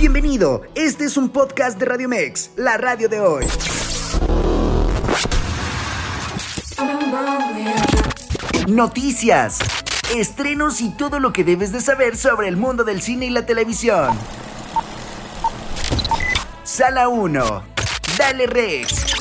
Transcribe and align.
Bienvenido, 0.00 0.62
este 0.76 1.06
es 1.06 1.16
un 1.16 1.28
podcast 1.28 1.76
de 1.76 1.84
Radio 1.84 2.08
Mex, 2.08 2.52
la 2.54 2.76
radio 2.76 3.08
de 3.08 3.18
hoy. 3.18 3.44
Noticias, 8.68 9.58
estrenos 10.14 10.80
y 10.82 10.90
todo 10.90 11.18
lo 11.18 11.32
que 11.32 11.42
debes 11.42 11.72
de 11.72 11.80
saber 11.80 12.16
sobre 12.16 12.46
el 12.46 12.56
mundo 12.56 12.84
del 12.84 13.02
cine 13.02 13.26
y 13.26 13.30
la 13.30 13.44
televisión. 13.44 14.16
Sala 16.62 17.08
1. 17.08 17.64
Dale 18.16 18.46
Rex. 18.46 19.16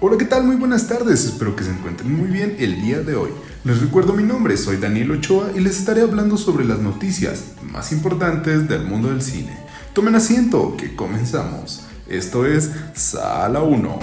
Hola, 0.00 0.18
¿qué 0.18 0.24
tal? 0.24 0.42
Muy 0.42 0.56
buenas 0.56 0.88
tardes, 0.88 1.24
espero 1.24 1.54
que 1.54 1.62
se 1.62 1.70
encuentren 1.70 2.16
muy 2.16 2.28
bien 2.28 2.56
el 2.58 2.82
día 2.82 2.98
de 2.98 3.14
hoy. 3.14 3.30
Les 3.68 3.82
recuerdo 3.82 4.14
mi 4.14 4.22
nombre, 4.22 4.56
soy 4.56 4.78
Daniel 4.78 5.10
Ochoa 5.10 5.50
y 5.54 5.60
les 5.60 5.78
estaré 5.78 6.00
hablando 6.00 6.38
sobre 6.38 6.64
las 6.64 6.78
noticias 6.78 7.48
más 7.70 7.92
importantes 7.92 8.66
del 8.66 8.86
mundo 8.86 9.10
del 9.10 9.20
cine. 9.20 9.58
Tomen 9.92 10.14
asiento, 10.14 10.74
que 10.74 10.96
comenzamos. 10.96 11.82
Esto 12.08 12.46
es 12.46 12.70
Sala 12.94 13.60
1. 13.60 13.98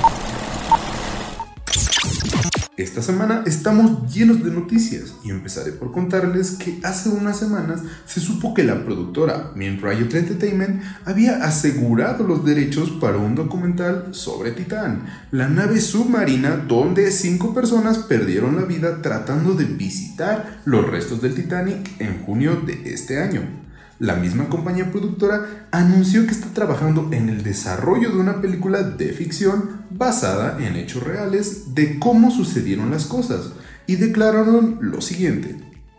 Esta 2.78 3.02
semana 3.02 3.44
estamos 3.46 4.14
llenos 4.14 4.44
de 4.44 4.52
noticias 4.52 5.16
y 5.24 5.30
empezaré 5.30 5.72
por 5.72 5.94
contarles 5.94 6.52
que 6.52 6.78
hace 6.84 7.08
unas 7.08 7.40
semanas 7.40 7.80
se 8.06 8.20
supo 8.20 8.54
que 8.54 8.66
la 8.66 8.84
productora 8.84 9.52
Min 9.56 9.82
Riot 9.82 10.14
Entertainment 10.14 10.84
había 11.06 11.46
asegurado 11.46 12.28
los 12.28 12.44
derechos 12.44 12.90
para 13.00 13.16
un 13.18 13.34
documental 13.34 14.10
sobre 14.12 14.52
Titán, 14.52 15.06
la 15.32 15.48
nave 15.48 15.80
submarina 15.80 16.58
donde 16.58 17.12
cinco 17.12 17.54
personas 17.54 18.00
perdieron 18.00 18.58
la 18.58 18.64
vida 18.64 19.02
tratando 19.02 19.54
de 19.54 19.64
visitar 19.64 20.60
los 20.66 20.86
restos 20.86 21.22
del 21.22 21.34
Titanic 21.34 22.02
en 22.02 22.26
junio 22.26 22.58
de 22.66 22.94
este 22.94 23.22
año. 23.22 23.64
La 24.00 24.16
misma 24.16 24.50
compañía 24.50 24.92
productora 24.92 25.68
anunció 25.72 26.26
que 26.26 26.34
está 26.34 26.50
trabajando 26.50 27.08
en 27.14 27.30
el 27.30 27.44
desarrollo 27.44 28.10
de 28.10 28.18
una 28.18 28.42
película 28.42 28.84
de 28.84 29.14
ficción 29.14 29.75
basada 29.90 30.58
en 30.66 30.76
hechos 30.76 31.04
reales 31.04 31.76
de 31.76 32.00
cómo 32.00 32.32
sucedieron 32.32 32.92
las 32.92 33.06
cosas 33.06 33.52
y 33.88 33.96
declararon 33.96 34.80
lo 34.82 35.02
siguiente. 35.02 35.56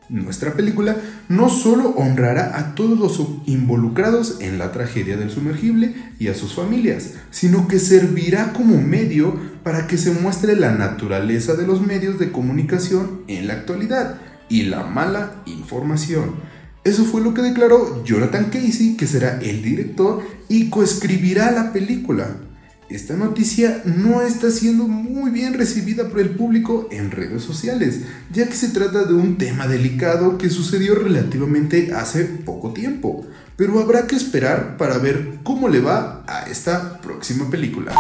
Nuestra 0.08 0.52
película 0.52 0.96
no 1.28 1.48
solo 1.48 1.90
honrará 1.90 2.58
a 2.58 2.76
todos 2.76 2.98
los 2.98 3.20
involucrados 3.46 4.36
en 4.40 4.56
la 4.58 4.70
tragedia 4.70 5.16
del 5.16 5.30
sumergible 5.30 5.94
y 6.20 6.28
a 6.28 6.34
sus 6.34 6.54
familias, 6.54 7.14
sino 7.30 7.66
que 7.66 7.80
servirá 7.80 8.52
como 8.52 8.80
medio 8.80 9.34
para 9.64 9.88
que 9.88 9.98
se 9.98 10.12
muestre 10.12 10.54
la 10.54 10.72
naturaleza 10.72 11.54
de 11.54 11.66
los 11.66 11.84
medios 11.84 12.20
de 12.20 12.30
comunicación 12.30 13.22
en 13.26 13.48
la 13.48 13.54
actualidad 13.54 14.20
y 14.48 14.62
la 14.62 14.84
mala 14.84 15.42
información 15.46 16.34
eso 16.86 17.04
fue 17.04 17.20
lo 17.20 17.34
que 17.34 17.42
declaró 17.42 18.04
Jonathan 18.04 18.44
Casey, 18.44 18.96
que 18.96 19.08
será 19.08 19.40
el 19.40 19.60
director 19.60 20.22
y 20.48 20.70
coescribirá 20.70 21.50
la 21.50 21.72
película. 21.72 22.36
Esta 22.88 23.16
noticia 23.16 23.82
no 23.84 24.22
está 24.22 24.48
siendo 24.52 24.86
muy 24.86 25.32
bien 25.32 25.54
recibida 25.54 26.08
por 26.08 26.20
el 26.20 26.30
público 26.30 26.86
en 26.92 27.10
redes 27.10 27.42
sociales, 27.42 28.02
ya 28.32 28.46
que 28.46 28.54
se 28.54 28.68
trata 28.68 29.02
de 29.02 29.12
un 29.12 29.38
tema 29.38 29.66
delicado 29.66 30.38
que 30.38 30.50
sucedió 30.50 30.94
relativamente 30.94 31.92
hace 31.92 32.24
poco 32.24 32.72
tiempo, 32.72 33.26
pero 33.56 33.80
habrá 33.80 34.06
que 34.06 34.14
esperar 34.14 34.76
para 34.76 34.98
ver 34.98 35.38
cómo 35.42 35.68
le 35.68 35.80
va 35.80 36.22
a 36.28 36.44
esta 36.48 37.00
próxima 37.00 37.50
película. 37.50 37.92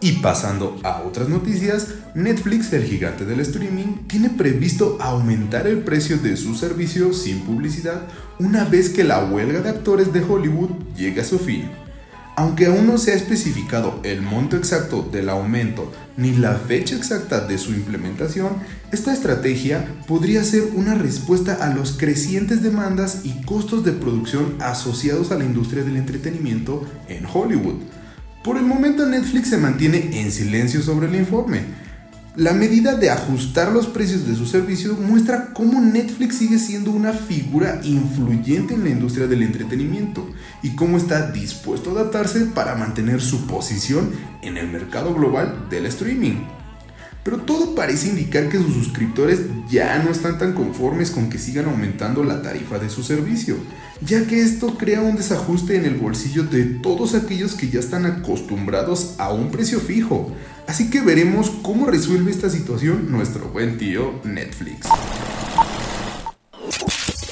Y 0.00 0.12
pasando 0.12 0.78
a 0.84 1.02
otras 1.02 1.28
noticias, 1.28 1.88
Netflix, 2.14 2.72
el 2.72 2.84
gigante 2.84 3.24
del 3.24 3.40
streaming, 3.40 4.06
tiene 4.06 4.30
previsto 4.30 4.98
aumentar 5.00 5.66
el 5.66 5.78
precio 5.78 6.16
de 6.16 6.36
su 6.36 6.54
servicio 6.54 7.12
sin 7.12 7.40
publicidad 7.40 8.02
una 8.38 8.64
vez 8.64 8.88
que 8.88 9.02
la 9.02 9.24
huelga 9.24 9.60
de 9.60 9.68
actores 9.68 10.12
de 10.12 10.22
Hollywood 10.22 10.70
llegue 10.96 11.20
a 11.20 11.24
su 11.24 11.40
fin. 11.40 11.89
Aunque 12.40 12.64
aún 12.64 12.86
no 12.86 12.96
se 12.96 13.12
ha 13.12 13.16
especificado 13.16 14.00
el 14.02 14.22
monto 14.22 14.56
exacto 14.56 15.06
del 15.12 15.28
aumento 15.28 15.92
ni 16.16 16.32
la 16.32 16.54
fecha 16.54 16.96
exacta 16.96 17.46
de 17.46 17.58
su 17.58 17.74
implementación, 17.74 18.54
esta 18.92 19.12
estrategia 19.12 19.86
podría 20.08 20.42
ser 20.42 20.62
una 20.74 20.94
respuesta 20.94 21.58
a 21.60 21.74
los 21.74 21.98
crecientes 21.98 22.62
demandas 22.62 23.20
y 23.24 23.42
costos 23.42 23.84
de 23.84 23.92
producción 23.92 24.56
asociados 24.58 25.32
a 25.32 25.34
la 25.36 25.44
industria 25.44 25.84
del 25.84 25.98
entretenimiento 25.98 26.82
en 27.08 27.26
Hollywood 27.26 27.82
por 28.42 28.56
el 28.56 28.64
momento 28.64 29.04
Netflix 29.04 29.50
se 29.50 29.58
mantiene 29.58 30.18
en 30.18 30.32
silencio 30.32 30.80
sobre 30.80 31.08
el 31.08 31.14
informe. 31.16 31.60
La 32.40 32.54
medida 32.54 32.94
de 32.94 33.10
ajustar 33.10 33.70
los 33.70 33.86
precios 33.86 34.26
de 34.26 34.34
su 34.34 34.46
servicio 34.46 34.94
muestra 34.94 35.52
cómo 35.52 35.78
Netflix 35.78 36.38
sigue 36.38 36.58
siendo 36.58 36.90
una 36.90 37.12
figura 37.12 37.82
influyente 37.84 38.72
en 38.72 38.84
la 38.84 38.88
industria 38.88 39.26
del 39.26 39.42
entretenimiento 39.42 40.26
y 40.62 40.74
cómo 40.74 40.96
está 40.96 41.32
dispuesto 41.32 41.90
a 41.90 42.00
adaptarse 42.00 42.46
para 42.46 42.76
mantener 42.76 43.20
su 43.20 43.46
posición 43.46 44.12
en 44.40 44.56
el 44.56 44.68
mercado 44.68 45.12
global 45.12 45.66
del 45.68 45.84
streaming. 45.84 46.59
Pero 47.22 47.38
todo 47.38 47.74
parece 47.74 48.08
indicar 48.08 48.48
que 48.48 48.56
sus 48.56 48.72
suscriptores 48.72 49.40
ya 49.68 50.02
no 50.02 50.10
están 50.10 50.38
tan 50.38 50.54
conformes 50.54 51.10
con 51.10 51.28
que 51.28 51.38
sigan 51.38 51.66
aumentando 51.66 52.24
la 52.24 52.40
tarifa 52.40 52.78
de 52.78 52.88
su 52.88 53.02
servicio, 53.02 53.56
ya 54.00 54.26
que 54.26 54.40
esto 54.40 54.78
crea 54.78 55.02
un 55.02 55.16
desajuste 55.16 55.76
en 55.76 55.84
el 55.84 55.96
bolsillo 55.96 56.44
de 56.44 56.64
todos 56.64 57.14
aquellos 57.14 57.54
que 57.54 57.68
ya 57.68 57.78
están 57.78 58.06
acostumbrados 58.06 59.16
a 59.18 59.32
un 59.32 59.50
precio 59.50 59.80
fijo. 59.80 60.34
Así 60.66 60.88
que 60.88 61.02
veremos 61.02 61.50
cómo 61.62 61.86
resuelve 61.86 62.30
esta 62.30 62.48
situación 62.48 63.10
nuestro 63.10 63.48
buen 63.48 63.76
tío 63.76 64.20
Netflix. 64.24 64.86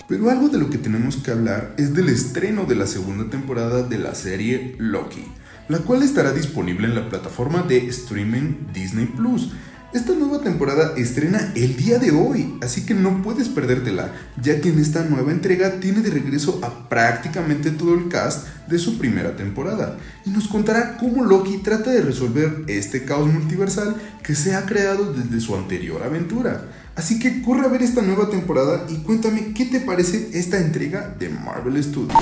Pero 0.06 0.30
algo 0.30 0.48
de 0.48 0.58
lo 0.58 0.70
que 0.70 0.78
tenemos 0.78 1.16
que 1.16 1.30
hablar 1.30 1.74
es 1.78 1.94
del 1.94 2.08
estreno 2.08 2.64
de 2.64 2.74
la 2.74 2.86
segunda 2.86 3.30
temporada 3.30 3.82
de 3.82 3.98
la 3.98 4.14
serie 4.14 4.74
Loki, 4.78 5.24
la 5.68 5.78
cual 5.78 6.02
estará 6.02 6.32
disponible 6.32 6.86
en 6.86 6.94
la 6.94 7.08
plataforma 7.08 7.62
de 7.62 7.86
streaming 7.88 8.72
Disney 8.72 9.06
Plus 9.06 9.52
esta 9.92 10.12
nueva 10.12 10.42
temporada 10.42 10.92
estrena 10.96 11.52
el 11.54 11.76
día 11.76 11.98
de 11.98 12.10
hoy, 12.10 12.58
así 12.60 12.84
que 12.84 12.94
no 12.94 13.22
puedes 13.22 13.48
perdértela, 13.48 14.12
ya 14.40 14.60
que 14.60 14.68
en 14.68 14.78
esta 14.78 15.04
nueva 15.04 15.32
entrega 15.32 15.80
tiene 15.80 16.00
de 16.00 16.10
regreso 16.10 16.60
a 16.62 16.88
prácticamente 16.88 17.70
todo 17.70 17.94
el 17.94 18.08
cast 18.08 18.46
de 18.66 18.78
su 18.78 18.98
primera 18.98 19.34
temporada, 19.36 19.96
y 20.26 20.30
nos 20.30 20.46
contará 20.46 20.98
cómo 20.98 21.24
Loki 21.24 21.58
trata 21.58 21.90
de 21.90 22.02
resolver 22.02 22.64
este 22.66 23.04
caos 23.04 23.32
multiversal 23.32 23.96
que 24.22 24.34
se 24.34 24.54
ha 24.54 24.66
creado 24.66 25.12
desde 25.14 25.40
su 25.40 25.56
anterior 25.56 26.02
aventura. 26.02 26.64
Así 26.94 27.18
que 27.18 27.42
corre 27.42 27.64
a 27.64 27.68
ver 27.68 27.82
esta 27.82 28.02
nueva 28.02 28.28
temporada 28.28 28.84
y 28.88 28.96
cuéntame 28.96 29.54
qué 29.54 29.64
te 29.66 29.80
parece 29.80 30.30
esta 30.34 30.58
entrega 30.58 31.14
de 31.18 31.28
Marvel 31.28 31.82
Studios 31.82 32.18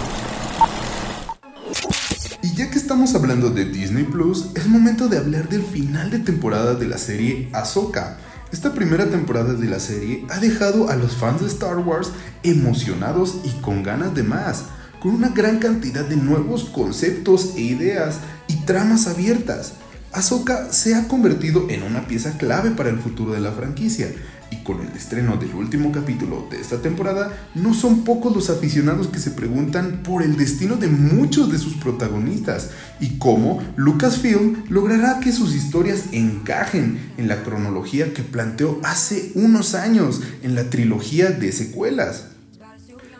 ya 2.42 2.70
que 2.70 2.78
estamos 2.78 3.14
hablando 3.14 3.50
de 3.50 3.64
Disney 3.64 4.04
Plus, 4.04 4.50
es 4.54 4.66
momento 4.66 5.08
de 5.08 5.19
hablar 5.19 5.48
del 5.48 5.62
final 5.62 6.10
de 6.10 6.19
temporada 6.19 6.74
de 6.74 6.86
la 6.86 6.98
serie 6.98 7.48
Ahsoka. 7.52 8.19
Esta 8.52 8.72
primera 8.72 9.10
temporada 9.10 9.54
de 9.54 9.66
la 9.66 9.80
serie 9.80 10.24
ha 10.30 10.38
dejado 10.38 10.88
a 10.88 10.97
los 10.97 11.16
fans 11.16 11.41
de 11.41 11.48
Star 11.48 11.78
Wars 11.78 12.12
emocionados 12.42 13.36
y 13.44 13.50
con 13.60 13.82
ganas 13.82 14.14
de 14.14 14.22
más, 14.22 14.64
con 15.00 15.14
una 15.14 15.28
gran 15.28 15.58
cantidad 15.58 16.04
de 16.04 16.16
nuevos 16.16 16.64
conceptos 16.64 17.54
e 17.56 17.62
ideas 17.62 18.20
y 18.48 18.56
tramas 18.64 19.06
abiertas. 19.06 19.74
Ahsoka 20.12 20.72
se 20.72 20.94
ha 20.94 21.08
convertido 21.08 21.68
en 21.68 21.82
una 21.82 22.06
pieza 22.06 22.38
clave 22.38 22.70
para 22.70 22.88
el 22.88 22.98
futuro 22.98 23.32
de 23.32 23.41
la 23.41 23.53
franquicia, 23.53 24.08
y 24.51 24.62
con 24.62 24.81
el 24.81 24.89
estreno 24.97 25.37
del 25.37 25.55
último 25.55 25.93
capítulo 25.93 26.47
de 26.51 26.61
esta 26.61 26.81
temporada, 26.83 27.49
no 27.55 27.75
son 27.75 28.05
pocos 28.05 28.34
los 28.34 28.51
aficionados 28.51 29.09
que 29.09 29.19
se 29.19 29.31
preguntan 29.31 30.03
por 30.03 30.23
el 30.23 30.37
destino 30.37 30.77
de 30.77 30.89
muchos 30.89 31.51
de 31.51 31.59
sus 31.59 31.75
protagonistas 31.75 32.71
y 33.01 33.19
cómo 33.19 33.62
Lucasfilm 33.77 34.65
logrará 34.69 35.21
que 35.21 35.33
sus 35.33 35.55
historias 35.55 36.05
encajen 36.12 36.99
en 37.17 37.29
la 37.29 37.43
cronología 37.43 38.12
que 38.12 38.23
planteó 38.23 38.81
hace 38.84 39.33
unos 39.34 39.75
años 39.75 40.21
en 40.43 40.55
la 40.55 40.71
trilogía 40.71 41.31
de 41.31 41.53
secuelas. 41.53 42.35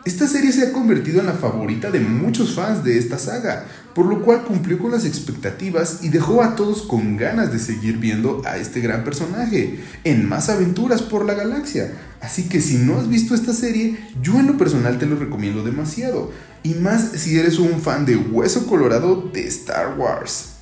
Esta 0.07 0.29
serie 0.29 0.53
se 0.53 0.63
ha 0.63 0.73
convertido 0.73 1.19
en 1.19 1.27
la 1.27 1.33
favorita 1.33 1.91
de 1.91 1.99
muchos 1.99 2.55
fans 2.55 2.85
de 2.85 2.97
esta 2.97 3.19
saga, 3.19 3.67
por 3.93 4.07
lo 4.07 4.23
cual 4.23 4.45
cumplió 4.45 4.79
con 4.79 4.93
las 4.93 5.05
expectativas 5.05 5.99
y 6.05 6.11
dejó 6.11 6.45
a 6.45 6.55
todos 6.55 6.83
con 6.83 7.17
ganas 7.17 7.53
de 7.53 7.59
seguir 7.59 7.97
viendo 7.97 8.41
a 8.45 8.57
este 8.57 8.81
gran 8.81 9.03
personaje 9.03 9.81
en 10.05 10.29
más 10.29 10.49
aventuras 10.49 11.03
por 11.03 11.25
la 11.25 11.35
galaxia. 11.35 11.93
Así 12.21 12.49
que 12.49 12.61
si 12.61 12.77
no 12.77 12.99
has 12.99 13.09
visto 13.09 13.35
esta 13.35 13.53
serie, 13.53 13.99
yo 14.23 14.39
en 14.39 14.47
lo 14.47 14.57
personal 14.57 14.97
te 15.01 15.07
lo 15.07 15.17
recomiendo 15.17 15.65
demasiado, 15.65 16.31
y 16.63 16.75
más 16.75 17.11
si 17.17 17.37
eres 17.37 17.59
un 17.59 17.81
fan 17.81 18.07
de 18.07 18.15
Hueso 18.15 18.69
Colorado 18.69 19.29
de 19.33 19.45
Star 19.49 19.99
Wars. 19.99 20.56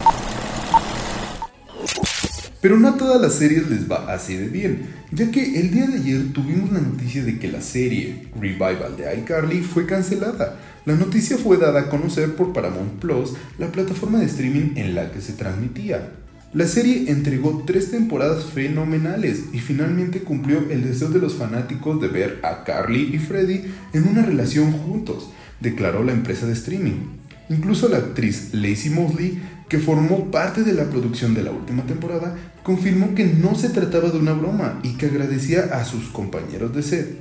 Pero 2.64 2.78
no 2.78 2.88
a 2.88 2.96
todas 2.96 3.20
las 3.20 3.34
series 3.34 3.68
les 3.68 3.90
va 3.90 4.10
así 4.10 4.38
de 4.38 4.48
bien, 4.48 4.86
ya 5.12 5.30
que 5.30 5.60
el 5.60 5.70
día 5.70 5.86
de 5.86 5.98
ayer 5.98 6.32
tuvimos 6.32 6.72
la 6.72 6.80
noticia 6.80 7.22
de 7.22 7.38
que 7.38 7.52
la 7.52 7.60
serie 7.60 8.28
Revival 8.40 8.96
de 8.96 9.18
iCarly 9.18 9.60
fue 9.60 9.84
cancelada. 9.84 10.58
La 10.86 10.96
noticia 10.96 11.36
fue 11.36 11.58
dada 11.58 11.80
a 11.80 11.90
conocer 11.90 12.34
por 12.36 12.54
Paramount 12.54 13.00
Plus, 13.00 13.34
la 13.58 13.70
plataforma 13.70 14.18
de 14.18 14.24
streaming 14.24 14.76
en 14.76 14.94
la 14.94 15.12
que 15.12 15.20
se 15.20 15.34
transmitía. 15.34 16.12
La 16.54 16.66
serie 16.66 17.10
entregó 17.10 17.64
tres 17.66 17.90
temporadas 17.90 18.46
fenomenales 18.46 19.42
y 19.52 19.58
finalmente 19.58 20.20
cumplió 20.20 20.60
el 20.70 20.84
deseo 20.84 21.10
de 21.10 21.18
los 21.18 21.34
fanáticos 21.34 22.00
de 22.00 22.08
ver 22.08 22.40
a 22.42 22.64
Carly 22.64 23.14
y 23.14 23.18
Freddy 23.18 23.60
en 23.92 24.08
una 24.08 24.24
relación 24.24 24.72
juntos, 24.72 25.28
declaró 25.60 26.02
la 26.02 26.12
empresa 26.12 26.46
de 26.46 26.54
streaming. 26.54 27.24
Incluso 27.50 27.90
la 27.90 27.98
actriz 27.98 28.54
Lacey 28.54 28.90
Mosley, 28.90 29.38
que 29.74 29.80
formó 29.80 30.30
parte 30.30 30.62
de 30.62 30.72
la 30.72 30.84
producción 30.84 31.34
de 31.34 31.42
la 31.42 31.50
última 31.50 31.84
temporada, 31.84 32.36
confirmó 32.62 33.12
que 33.16 33.24
no 33.24 33.56
se 33.56 33.70
trataba 33.70 34.10
de 34.10 34.18
una 34.18 34.32
broma 34.32 34.78
y 34.84 34.90
que 34.90 35.06
agradecía 35.06 35.62
a 35.72 35.84
sus 35.84 36.10
compañeros 36.10 36.72
de 36.72 36.84
set. 36.84 37.16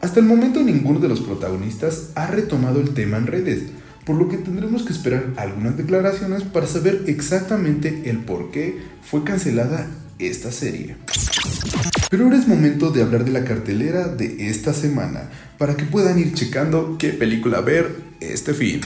Hasta 0.00 0.20
el 0.20 0.26
momento 0.26 0.62
ninguno 0.62 1.00
de 1.00 1.08
los 1.08 1.18
protagonistas 1.18 2.10
ha 2.14 2.28
retomado 2.28 2.80
el 2.80 2.90
tema 2.90 3.16
en 3.16 3.26
redes, 3.26 3.62
por 4.06 4.14
lo 4.14 4.28
que 4.28 4.36
tendremos 4.36 4.84
que 4.84 4.92
esperar 4.92 5.24
algunas 5.38 5.76
declaraciones 5.76 6.44
para 6.44 6.68
saber 6.68 7.02
exactamente 7.08 8.08
el 8.08 8.18
por 8.18 8.52
qué 8.52 8.78
fue 9.02 9.24
cancelada 9.24 9.88
esta 10.20 10.52
serie. 10.52 10.94
Pero 12.10 12.26
ahora 12.26 12.38
es 12.38 12.46
momento 12.46 12.92
de 12.92 13.02
hablar 13.02 13.24
de 13.24 13.32
la 13.32 13.42
cartelera 13.42 14.06
de 14.06 14.48
esta 14.48 14.72
semana, 14.72 15.30
para 15.58 15.76
que 15.76 15.84
puedan 15.84 16.20
ir 16.20 16.32
checando 16.32 16.94
qué 16.96 17.08
película 17.08 17.60
ver 17.60 18.07
este 18.20 18.54
fin. 18.54 18.80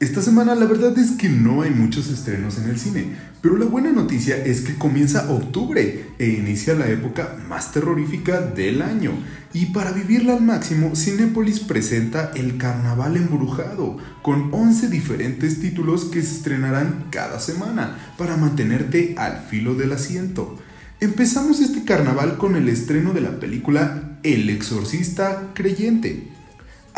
Esta 0.00 0.22
semana 0.22 0.54
la 0.54 0.66
verdad 0.66 0.96
es 0.96 1.12
que 1.12 1.28
no 1.28 1.62
hay 1.62 1.70
muchos 1.70 2.08
estrenos 2.08 2.56
en 2.58 2.70
el 2.70 2.78
cine, 2.78 3.16
pero 3.42 3.56
la 3.56 3.64
buena 3.64 3.90
noticia 3.90 4.36
es 4.36 4.60
que 4.60 4.76
comienza 4.76 5.28
octubre 5.28 6.06
e 6.18 6.26
inicia 6.28 6.74
la 6.74 6.88
época 6.88 7.36
más 7.48 7.72
terrorífica 7.72 8.40
del 8.40 8.82
año. 8.82 9.10
Y 9.52 9.66
para 9.66 9.90
vivirla 9.90 10.34
al 10.34 10.42
máximo, 10.42 10.94
Cinepolis 10.94 11.58
presenta 11.58 12.30
El 12.36 12.58
Carnaval 12.58 13.16
Embrujado, 13.16 13.96
con 14.22 14.54
11 14.54 14.88
diferentes 14.88 15.60
títulos 15.60 16.04
que 16.04 16.22
se 16.22 16.36
estrenarán 16.36 17.06
cada 17.10 17.40
semana 17.40 17.96
para 18.16 18.36
mantenerte 18.36 19.16
al 19.18 19.46
filo 19.50 19.74
del 19.74 19.92
asiento. 19.92 20.56
Empezamos 21.00 21.60
este 21.60 21.84
carnaval 21.84 22.38
con 22.38 22.54
el 22.54 22.68
estreno 22.68 23.14
de 23.14 23.20
la 23.20 23.40
película 23.40 24.18
El 24.22 24.48
Exorcista 24.48 25.50
Creyente 25.54 26.37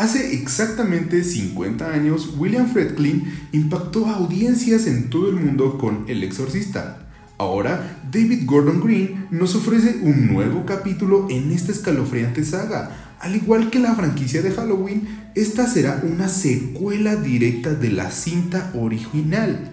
Hace 0.01 0.33
exactamente 0.33 1.23
50 1.23 1.93
años, 1.93 2.33
William 2.35 2.67
Friedkin 2.67 3.23
impactó 3.51 4.07
a 4.07 4.15
audiencias 4.15 4.87
en 4.87 5.11
todo 5.11 5.29
el 5.29 5.35
mundo 5.35 5.77
con 5.77 6.05
El 6.07 6.23
Exorcista. 6.23 7.07
Ahora, 7.37 8.01
David 8.11 8.47
Gordon 8.47 8.81
Green 8.81 9.27
nos 9.29 9.53
ofrece 9.53 9.99
un 10.01 10.25
nuevo 10.33 10.65
capítulo 10.65 11.27
en 11.29 11.51
esta 11.51 11.71
escalofriante 11.71 12.43
saga. 12.43 13.15
Al 13.19 13.35
igual 13.35 13.69
que 13.69 13.77
la 13.77 13.93
franquicia 13.93 14.41
de 14.41 14.49
Halloween, 14.49 15.07
esta 15.35 15.67
será 15.67 16.01
una 16.03 16.29
secuela 16.29 17.15
directa 17.15 17.75
de 17.75 17.91
la 17.91 18.09
cinta 18.09 18.71
original. 18.73 19.69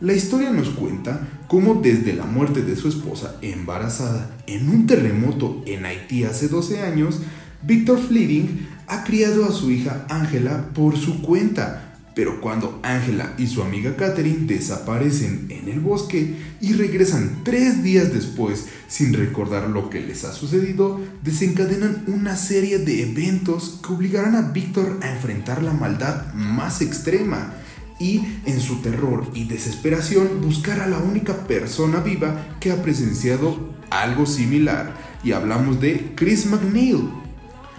La 0.00 0.12
historia 0.12 0.52
nos 0.52 0.68
cuenta 0.68 1.26
cómo 1.48 1.80
desde 1.82 2.12
la 2.12 2.26
muerte 2.26 2.62
de 2.62 2.76
su 2.76 2.86
esposa 2.86 3.34
embarazada 3.42 4.30
en 4.46 4.68
un 4.68 4.86
terremoto 4.86 5.60
en 5.66 5.86
Haití 5.86 6.22
hace 6.22 6.46
12 6.46 6.82
años, 6.82 7.20
Victor 7.64 7.98
Fleeting 7.98 8.68
ha 8.92 9.04
criado 9.04 9.46
a 9.46 9.52
su 9.52 9.70
hija 9.70 10.04
Angela 10.10 10.66
por 10.74 10.98
su 10.98 11.22
cuenta, 11.22 11.96
pero 12.14 12.42
cuando 12.42 12.78
Angela 12.82 13.32
y 13.38 13.46
su 13.46 13.62
amiga 13.62 13.96
Catherine 13.96 14.46
desaparecen 14.46 15.46
en 15.48 15.70
el 15.70 15.80
bosque 15.80 16.36
y 16.60 16.74
regresan 16.74 17.40
tres 17.42 17.82
días 17.82 18.12
después 18.12 18.66
sin 18.88 19.14
recordar 19.14 19.70
lo 19.70 19.88
que 19.88 20.02
les 20.02 20.24
ha 20.24 20.32
sucedido, 20.34 21.00
desencadenan 21.22 22.04
una 22.06 22.36
serie 22.36 22.80
de 22.80 23.02
eventos 23.02 23.80
que 23.82 23.94
obligarán 23.94 24.36
a 24.36 24.52
Victor 24.52 25.00
a 25.02 25.10
enfrentar 25.10 25.62
la 25.62 25.72
maldad 25.72 26.34
más 26.34 26.82
extrema 26.82 27.54
y, 27.98 28.20
en 28.44 28.60
su 28.60 28.82
terror 28.82 29.26
y 29.32 29.44
desesperación, 29.44 30.42
buscar 30.42 30.80
a 30.80 30.86
la 30.86 30.98
única 30.98 31.46
persona 31.46 32.00
viva 32.00 32.58
que 32.60 32.72
ha 32.72 32.82
presenciado 32.82 33.74
algo 33.88 34.26
similar. 34.26 34.94
Y 35.24 35.32
hablamos 35.32 35.80
de 35.80 36.12
Chris 36.14 36.44
McNeil, 36.44 37.08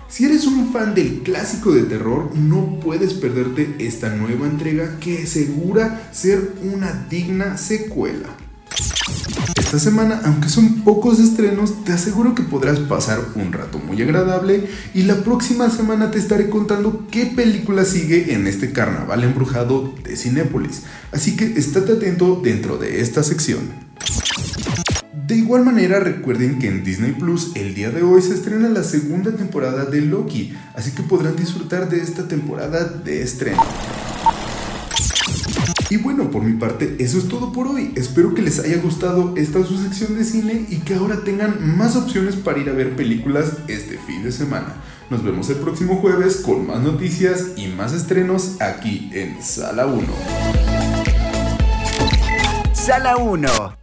si 0.07 0.25
eres 0.25 0.45
un 0.45 0.71
fan 0.71 0.93
del 0.93 1.21
clásico 1.23 1.71
de 1.73 1.83
terror, 1.83 2.35
no 2.35 2.79
puedes 2.79 3.13
perderte 3.13 3.75
esta 3.79 4.09
nueva 4.09 4.47
entrega 4.47 4.99
que 4.99 5.23
asegura 5.23 6.09
ser 6.11 6.53
una 6.63 7.07
digna 7.09 7.57
secuela. 7.57 8.29
Esta 9.57 9.79
semana, 9.79 10.21
aunque 10.25 10.49
son 10.49 10.81
pocos 10.81 11.19
estrenos, 11.19 11.83
te 11.83 11.93
aseguro 11.93 12.35
que 12.35 12.43
podrás 12.43 12.77
pasar 12.79 13.19
un 13.33 13.51
rato 13.51 13.79
muy 13.79 13.99
agradable 14.01 14.67
y 14.93 15.01
la 15.03 15.23
próxima 15.23 15.69
semana 15.71 16.11
te 16.11 16.19
estaré 16.19 16.49
contando 16.49 17.07
qué 17.09 17.25
película 17.25 17.83
sigue 17.83 18.33
en 18.35 18.45
este 18.45 18.71
carnaval 18.71 19.23
embrujado 19.23 19.93
de 20.03 20.15
Cinépolis. 20.15 20.83
Así 21.11 21.35
que 21.35 21.45
estate 21.57 21.93
atento 21.93 22.39
dentro 22.43 22.77
de 22.77 23.01
esta 23.01 23.23
sección. 23.23 23.61
De 25.25 25.37
igual 25.37 25.63
manera 25.63 26.01
recuerden 26.01 26.59
que 26.59 26.67
en 26.67 26.83
Disney 26.83 27.13
Plus 27.13 27.53
el 27.55 27.73
día 27.73 27.91
de 27.91 28.03
hoy 28.03 28.21
se 28.21 28.33
estrena 28.33 28.67
la 28.67 28.83
segunda 28.83 29.31
temporada 29.31 29.85
de 29.85 30.01
Loki, 30.01 30.53
así 30.75 30.91
que 30.91 31.01
podrán 31.01 31.37
disfrutar 31.37 31.89
de 31.89 32.01
esta 32.01 32.27
temporada 32.27 32.83
de 32.83 33.21
estreno. 33.21 33.63
Y 35.89 35.95
bueno, 35.95 36.29
por 36.29 36.43
mi 36.43 36.53
parte, 36.53 36.97
eso 36.99 37.17
es 37.19 37.29
todo 37.29 37.53
por 37.53 37.67
hoy. 37.67 37.93
Espero 37.95 38.33
que 38.33 38.41
les 38.41 38.59
haya 38.59 38.81
gustado 38.81 39.33
esta 39.37 39.63
su 39.63 39.77
sección 39.77 40.17
de 40.17 40.25
cine 40.25 40.65
y 40.69 40.79
que 40.79 40.95
ahora 40.95 41.23
tengan 41.23 41.77
más 41.77 41.95
opciones 41.95 42.35
para 42.35 42.59
ir 42.59 42.69
a 42.69 42.73
ver 42.73 42.97
películas 42.97 43.53
este 43.69 43.97
fin 43.99 44.23
de 44.23 44.31
semana. 44.33 44.75
Nos 45.09 45.23
vemos 45.23 45.49
el 45.49 45.57
próximo 45.57 46.01
jueves 46.01 46.37
con 46.37 46.67
más 46.67 46.81
noticias 46.81 47.51
y 47.55 47.67
más 47.67 47.93
estrenos 47.93 48.59
aquí 48.59 49.09
en 49.13 49.41
Sala 49.41 49.85
1. 49.85 50.05
Sala 52.73 53.15
1. 53.15 53.82